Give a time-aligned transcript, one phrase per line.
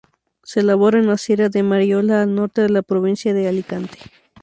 [0.41, 3.99] Se elabora en la Sierra de Mariola, al norte de la provincia de Alicante.